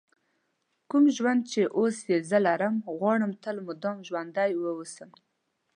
[0.89, 5.09] کوم ژوند چې اوس یې زه لرم غواړم تل مدام ژوندی ووسم.